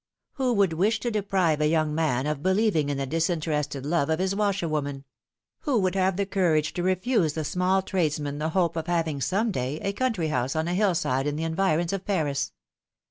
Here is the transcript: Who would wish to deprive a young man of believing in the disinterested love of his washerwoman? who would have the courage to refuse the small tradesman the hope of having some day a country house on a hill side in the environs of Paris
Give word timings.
Who 0.33 0.53
would 0.53 0.73
wish 0.73 0.99
to 1.01 1.11
deprive 1.11 1.61
a 1.61 1.67
young 1.67 1.93
man 1.93 2.25
of 2.25 2.41
believing 2.41 2.89
in 2.89 2.97
the 2.97 3.05
disinterested 3.05 3.85
love 3.85 4.09
of 4.09 4.17
his 4.17 4.33
washerwoman? 4.35 5.05
who 5.59 5.77
would 5.77 5.93
have 5.93 6.17
the 6.17 6.25
courage 6.25 6.73
to 6.73 6.81
refuse 6.81 7.33
the 7.33 7.45
small 7.45 7.83
tradesman 7.83 8.39
the 8.39 8.49
hope 8.49 8.75
of 8.75 8.87
having 8.87 9.21
some 9.21 9.51
day 9.51 9.79
a 9.81 9.93
country 9.93 10.29
house 10.29 10.55
on 10.55 10.67
a 10.67 10.73
hill 10.73 10.95
side 10.95 11.27
in 11.27 11.35
the 11.35 11.43
environs 11.43 11.93
of 11.93 12.03
Paris 12.03 12.51